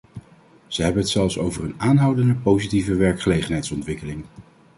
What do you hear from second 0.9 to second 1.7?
het zelfs over